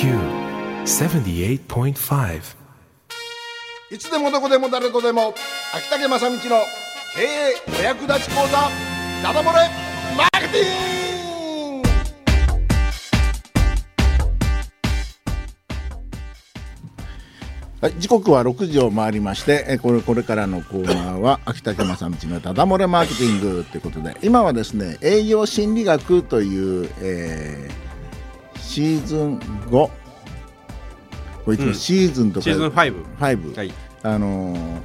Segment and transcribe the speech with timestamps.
[0.00, 2.56] 78.5
[3.90, 5.34] いつでもどこでも誰とでも
[5.74, 6.46] 秋竹正道の経
[7.20, 8.70] 営お役立ち講座
[9.22, 9.58] ダダ漏れ
[10.16, 11.88] マーケティング。
[17.82, 27.89] はい、時刻は6時を回りまして、えこれこれからのコーナーは 秋竹正道のダダ漏れマーケティングということで今はですね営業心理学という、えー
[28.70, 29.92] シーズン5こ
[31.48, 33.72] れいつもシーズンとか、シーズン5 5、はい。
[34.04, 34.80] あのー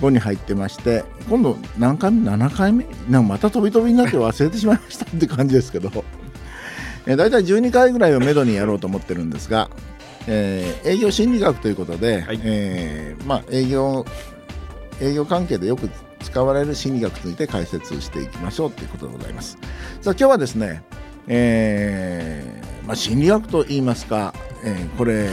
[0.00, 2.84] 5に入ってまして今度何回目7回目？
[3.08, 5.90] なんかまた飛び飛びになって忘れてしまいましたって感じですけど、
[7.06, 9.70] えー、大体12回ぐらいをめどにやろうと思ってるんですが、
[10.26, 12.40] えー営業心理学ということで、はい。
[12.42, 14.04] えーまあ、営業
[15.00, 15.88] 営業関係でよく
[16.24, 19.56] 使われる心理学について解説していきましょうということでございます。
[20.00, 20.82] さあ今日はですね、
[21.28, 25.28] えーまあ、心理学と言いますか、えーこれ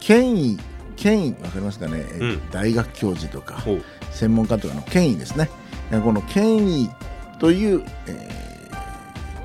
[0.00, 0.58] 権威
[0.96, 2.50] 権威わかりますかね、えーうん。
[2.50, 3.62] 大学教授とか
[4.10, 5.48] 専門家とかの権威ですね。
[5.90, 6.90] えーこの権威
[7.38, 8.42] という、えー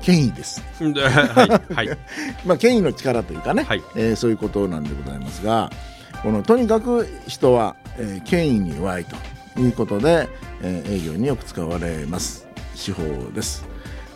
[0.02, 1.98] 権威です、ではいはい。
[2.46, 3.82] まあ、権威の力というかね、はい。
[3.96, 5.70] えーそういうことなんでございますが
[6.22, 9.16] このとにかく人は、えー権威に弱いと
[9.60, 10.28] いうことで、
[10.62, 12.46] えー営業によく使われます。
[12.74, 13.02] 手法
[13.34, 13.64] です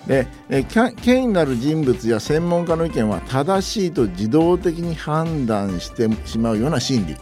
[0.07, 7.17] で、え権威なる人物や専門家の意見は正しいと自動的に判断してしまうような心理。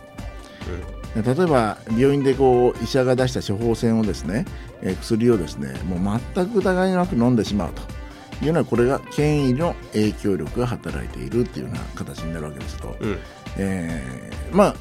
[1.16, 4.46] 例えば病院でこう医者が出した処方箋をですね、
[4.80, 13.18] えー薬をですねもう全く疑いなく飲んでしまうというのはこれが権威の影響力が働いているっていうような形になるわけですと、うん。
[13.58, 14.74] えーまあ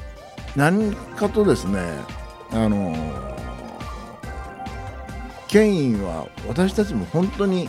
[0.56, 1.80] 何かとですね
[2.52, 2.94] あの
[5.48, 7.68] 権威は私たちも本当に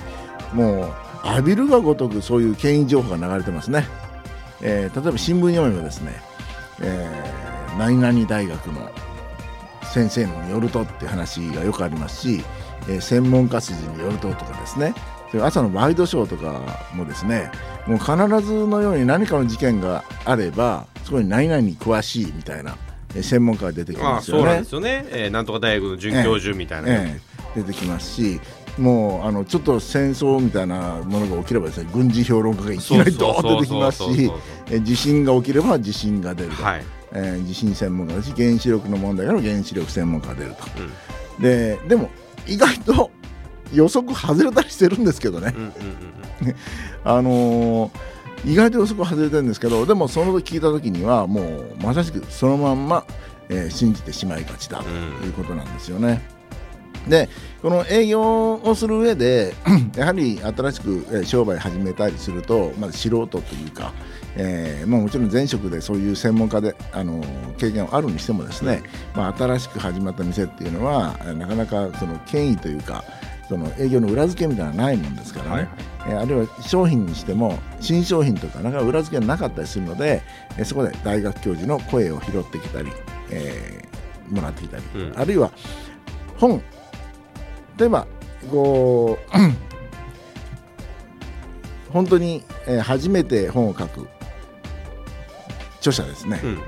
[0.53, 3.85] もう浴びるがごとくそういう権威情報が流れてますね、
[4.61, 6.21] えー例えば新聞読めばですね、
[6.81, 8.91] えー何々大学の
[9.93, 12.43] 先生によるとって話がよくありますし、
[12.89, 14.93] えー専門家筋によるととかですね。
[15.41, 16.61] 朝のワイドショーとか
[16.93, 17.49] もですね
[17.87, 18.11] もう必
[18.45, 22.75] ずのように何かの事件があればそこに何々に詳しいみたいな、
[23.15, 24.43] えー専門家が出てきあますよね。
[24.43, 24.69] あそうなんで。
[24.69, 28.39] すよね、えー、なんとか大学の准教授みたいな、ええ出てきますし
[28.77, 34.31] もうあのちょっと戦争みたいなものが起きればですね軍事評論家がいきなりドーンと出てきますし
[34.83, 36.51] 地震が起きれば地震が出る。
[36.51, 42.09] と、はい、えー地震専門家だし原子力の問題から原子力専門家が出ると、ででも
[42.47, 43.11] 意外と
[43.73, 46.55] 予測外れたりしてるんですけどね、うんうんうん
[47.03, 47.91] あのー
[48.43, 53.05] 意外と予測外れてるんですけどでもその時聞いた時にはもうまさしくそのまんま、
[53.49, 56.21] えー信じてしまいがちだということなんですよね。
[57.07, 57.29] で
[57.61, 59.53] この営業をする上で
[59.95, 63.91] やはり新しくえー商売始めたりすると、まず素人というか、
[64.35, 68.81] えーまあ、もちろん前職でそういう専門家で、あのー経験があるにしてもですね、
[69.15, 73.03] まあ、新しく始まった店っていうのはえーなかなかその権威というか
[73.49, 75.69] その営業の裏付けみたいなのはないもんですからね、はいはい。
[76.07, 80.21] えーあるいは商品にしても新商品とかなか裏付けがなかったりするので、
[80.57, 82.91] えーそこで大学教授の声を拾ってきたり、
[83.29, 85.19] えーもらってきたり、うん。
[85.19, 85.51] あるいは
[86.37, 86.63] 本
[87.81, 88.05] 例えば
[88.51, 89.21] こう
[91.91, 94.07] 本当に、えー初めて本を書く
[95.77, 96.59] 著者ですね、うんうん。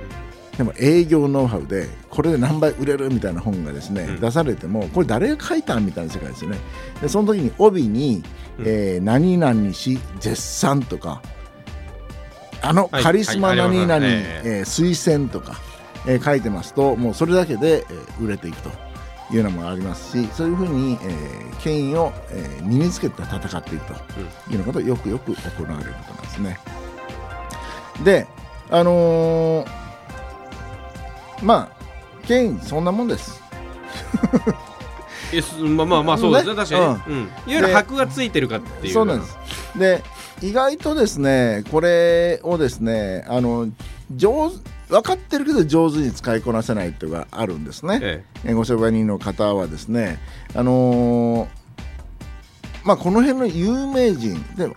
[0.58, 4.20] でも営業ノウハウでこれで何倍売れるみたいな本がですね、うん。
[4.20, 6.58] 出されてもこれ誰が書いたんみたいな世界ですよね。
[7.00, 8.24] でその時に帯に、
[8.58, 8.66] うん。
[8.68, 11.22] えー何々し絶賛とか
[12.64, 14.42] あのはいカリスマ何々、ますね。
[14.44, 15.60] えー推薦とか、
[16.08, 18.72] えー書いてますともうそれだけで、えー売れていくと
[19.34, 24.02] いうのもありますしそういうふうに、えー権威を、えー身につけて戦っていくというよ
[24.56, 26.60] うなことがよくよく行われることなんですね。
[28.04, 28.28] で
[28.70, 29.70] あのー
[31.42, 33.42] まあ権威そんなもんです。
[35.62, 36.52] まあまあまあそうですね。
[36.54, 36.58] ね。
[36.58, 37.22] 確かに、うん。
[37.24, 38.94] いわゆる箔がついてるかっていう。
[38.94, 39.38] そうなんです。
[39.78, 40.04] で
[40.42, 43.68] 意外とですねこれをですねあの
[44.16, 44.58] 上手
[44.94, 48.00] 分かってるけど上手に使いこなせないっていうのがあるんですね。
[48.02, 50.20] ええご商売人の方はですね
[50.54, 51.48] あのー
[52.84, 54.68] まあこの辺の有名人で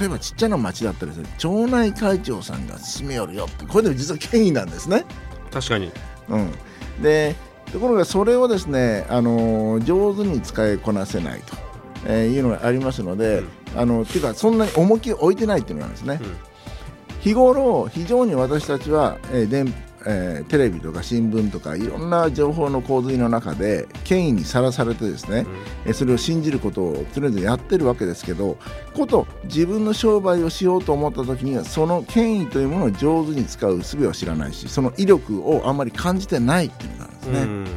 [0.00, 5.04] 例えばちっちゃな町だったらですね町内会長さんが勧めよるよってこれでも実は権威なんですね。
[5.50, 5.92] え確かに
[6.30, 6.52] うん、
[7.02, 7.34] で
[7.72, 11.56] ところがそれをですね、あのー上手に使いこなせないと、
[12.06, 13.42] えーいうのがありますので、
[13.76, 16.20] あのっていうかそんなに重きを置いてないっていうのがあるんですね。
[16.22, 16.47] うん
[17.20, 19.66] 日頃非常に私たちは、えー電
[20.06, 25.44] ええーテレビとか新聞とかいろんな情報の洪水の中で権威にさらされてですね、
[25.84, 28.56] えーそれを信じることをとりあえずやってるわけですけど
[28.94, 37.40] こと自分の商売をしようと思った時にはその権威というものを上手に使う術は知らないしその威力をあんまり感じてないっていうのなんですね。
[37.40, 37.67] うん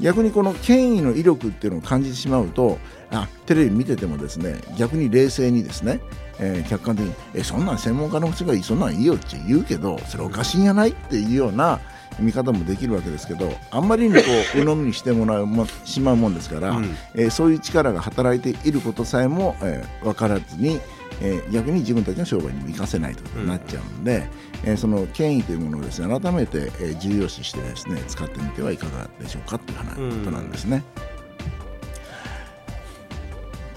[0.00, 2.78] 逆にこの権威の威力っていうのを感じてしまうと
[3.10, 6.00] あテレビ見ててもですね逆に冷静にですね、
[6.38, 10.90] えー客観的に「えそんなん専門家の人がいいそんなんいいよ」って言うけどそれおかしいんやない？
[10.90, 11.80] っていうような
[12.18, 14.20] 見方もできるわけですけどあんまりにこ
[14.54, 16.96] う鵜呑みにしてもらうもしまうもんですから、うん。
[17.14, 20.80] えーそういう力が働いていることさえも、えー分からずに、
[21.20, 24.28] えー逆に自分たちの商売にも生かせないとなっちゃうんで、
[24.64, 30.82] えーその権威というものをですね改めて、えー重要視してですね使ってみてはいかがでしょうかという話ことなんですね。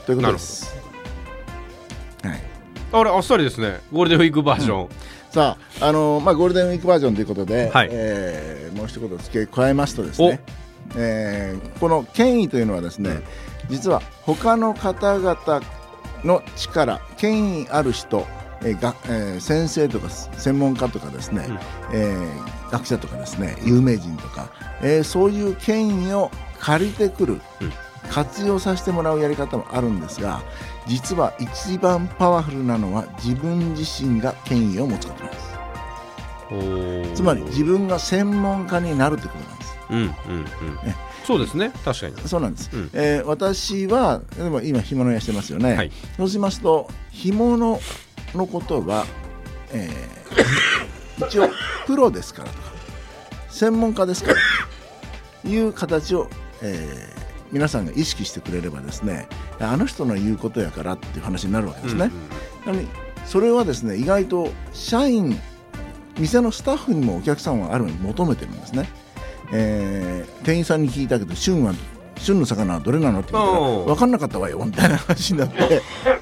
[0.06, 0.76] ということです。
[2.24, 2.42] はい。
[2.92, 3.82] あれあっさりですね。
[3.92, 4.90] ゴールデンウィークバージョン、
[5.32, 7.90] さあ、あのまあ、ゴールデンウィークバージョンということで、はい。
[7.92, 10.40] えーもう一言付け加えますとですね、
[10.96, 13.22] えーこの権威というのはですね、
[13.70, 15.62] 実は他の方々
[16.24, 18.26] の力権威ある人、
[18.62, 21.60] えーがえー先生とか専門家とかですね、うん。
[21.94, 24.50] えー学者とかですね有名人とか、
[24.82, 27.42] えーそういう権威を借りてくる、うん
[28.10, 30.42] 活用させてもらうやり方もあるんですが
[30.88, 35.50] 実は一番パワフルなのは自分自身が権威を持つことなんです。
[37.16, 39.78] つまり自分が専門家になるということなんです。
[39.92, 40.16] うんうんうん。
[41.24, 41.72] そうですね。
[41.86, 42.28] 確かに。
[42.28, 42.90] そうなんです、うん。
[42.94, 45.92] えー私はでも今干物屋してますよね、はい。
[46.18, 47.80] そうしますと干物
[48.34, 49.06] のことは、
[49.72, 51.50] えー 一応
[51.86, 52.72] プロですからとか
[53.50, 54.38] 専門家ですから
[55.44, 56.30] という形を、
[56.62, 59.28] えー皆さんが意識してくれればですね
[59.60, 62.12] あの人の言うことやからっていう話になるわけですね、
[62.66, 62.88] なのに
[63.26, 65.40] それはですね意外と社員
[66.18, 68.90] 店のスタッフにもお客さんはある意味求めてるんですね、
[69.54, 71.74] えー店員さんに聞いたけど旬は
[72.18, 75.82] 旬の魚はどれなのって言ったら分かんなかったわよみたいな話になって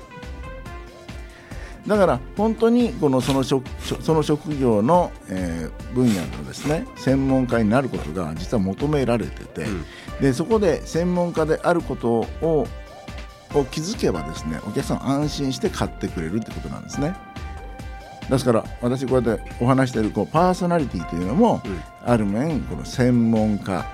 [1.87, 9.85] だから本当にこのその職その職業の、えー分野のですね専門家になることが実は求められてて、うん。
[10.21, 12.67] でそこで専門家であることを
[13.53, 17.15] を気づけばですねお客さん安心して買ってくれるってことなんですね。
[18.29, 21.81] ですから私こうやってお話しているこうパーソナリティというのも、うん。
[22.05, 23.85] ある面この専門家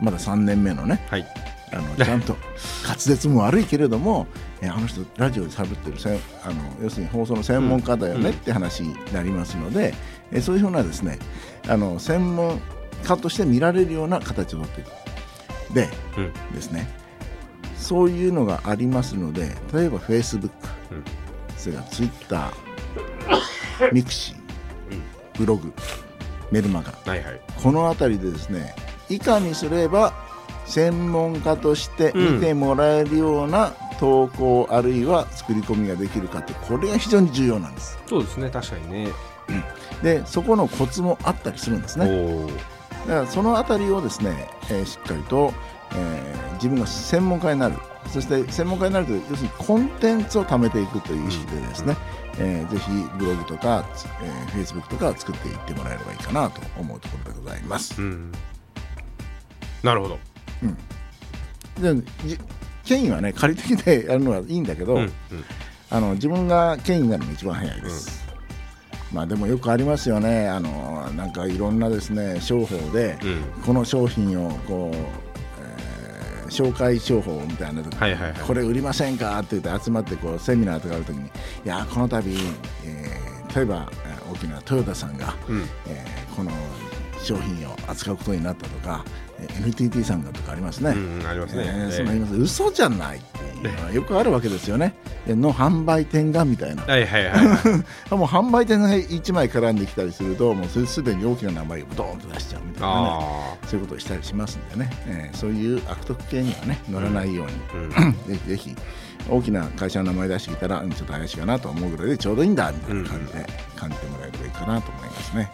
[0.00, 1.26] まだ3年目のねはい
[1.74, 2.36] あのちゃんと
[2.84, 4.26] 滑舌も悪いけれども
[4.60, 9.94] えあの人ラジオで喋ってるせんあの要するに放送の専門家だよねって話になりますので、
[10.32, 11.18] えそういうふうなですね
[11.68, 12.60] あの専門
[13.04, 14.88] 家として見られるような形をとっていく
[15.74, 16.32] で、うん。
[16.54, 16.88] ですね。
[17.76, 20.50] そういうのがありますので例えば Facebook、
[20.90, 21.04] うん。
[21.56, 22.52] それから Twitter
[23.92, 24.36] ミクシー
[25.36, 25.72] ブログ。
[26.50, 26.92] メルマガ。
[27.10, 27.40] はいはい。
[27.62, 28.74] この辺りでですね
[29.10, 30.14] いかにすれば
[30.66, 37.98] 専門家として見てもらえるような投稿、あるいは作り込みができるかってこれが非常に重要なんです。
[38.06, 38.50] そうですね。
[38.50, 39.08] 確かにね。
[40.02, 42.46] でそこのコツもあったりするんですおね。
[43.04, 45.52] おだからその辺りをですね、えーしっかりと、
[45.94, 47.74] えー自分が専門家になる。
[48.08, 51.96] そして専門家になると要するにコンテンツを貯めていくという意識でですね、
[52.38, 53.84] えーぜひブログとか、
[54.22, 58.00] えー、Facebook とかを作っていってもらえればいいかなと思うところでございます。
[58.00, 58.32] うん。
[59.82, 60.18] なるほど
[61.80, 61.94] で
[62.26, 62.38] じ
[62.84, 65.12] 権威はね借りてきてやるのはいいんだけど、うんうん。
[65.90, 68.24] あの自分が権威になるのが一番早いです、
[69.12, 70.48] まあでもよくありますよね。
[70.48, 73.62] あのなんかいろんなですね商法で、うん。
[73.62, 75.14] この商品をこう、えー
[76.48, 78.40] 紹介商法みたいなとはいはいはい。
[78.40, 81.30] これ売りませんかって言って集まってこうセミナーとかあるときにい
[81.64, 82.30] やこの度、
[82.84, 85.62] えー例えばえー大きなトヨタさんが、うん。
[85.86, 86.50] えーこの
[87.24, 89.04] 商品を扱うことになったとか、
[89.40, 90.90] えー NTT さんがとかありますね。
[90.90, 91.64] うんうんありますね。
[91.66, 91.96] えーええ。
[91.96, 93.38] そんな言います嘘じゃないって
[93.68, 94.94] いうのはよくあるわけですよね。
[95.26, 96.82] での販売店がみたいな。
[96.84, 98.14] はいはいはいはい。
[98.16, 103.08] もう販売店が1枚絡んできたりするともうそれすでに大きな名前をドーンと出しちゃうみたいなね。
[103.10, 107.52] あそういうことをしたりしますんでね、えーそういう悪徳系にはね乗らないように、
[107.96, 108.12] あうん。
[108.28, 108.76] ぜひぜひ
[109.28, 115.50] 大きな会社の名前出してきたらうんちょっと怪しいかなと思うぐらいでちょうどいいんだみたいな感じで感じてもらえればいいかなと思いますね。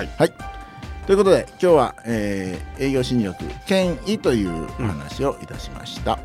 [0.00, 0.08] はい。
[0.16, 0.32] はい。
[1.06, 6.18] ということで今日は、えー営業新力権威というお話をいたしました。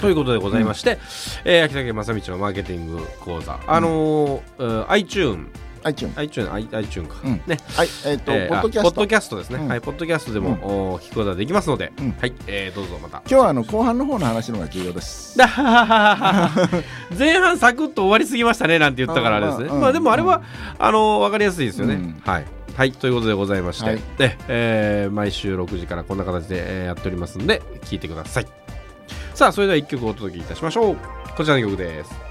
[0.00, 0.98] ということでございまして、
[1.44, 5.48] えー秋竹正道のマーケティング講座、あのー iTune
[5.84, 7.16] iTunes iTunes、i- iTunes か。
[7.24, 7.40] うん。
[7.46, 7.58] ね。
[7.76, 8.90] はいえっ、と、えーあポッドキャスト。
[8.92, 9.58] ポッドキャストですね。
[9.60, 9.68] うん。
[9.68, 10.50] はい、ポッドキャストでも、
[10.92, 12.14] お聞くことができますので、うん。
[12.20, 13.18] はい、えーどうぞまた。
[13.18, 15.36] 今日はあの後半の方の話の方が重要です。
[15.38, 15.46] 前
[17.38, 19.64] 半サクッと終わりすぎましたねなんて言ったからあれですね。
[19.66, 20.42] うんうんまあでもあれは、
[20.78, 21.94] あの分かりやすいですよね。
[21.94, 22.22] うん。
[22.24, 22.44] はい。
[22.76, 24.00] はい、ということでございまして、はい。
[24.18, 28.46] でえー毎週6時からこんな形で、えーやっておりますんで聞いてください。
[29.34, 30.96] さあそれでは1曲お届けいたしましょう。
[31.36, 32.29] こちらの曲です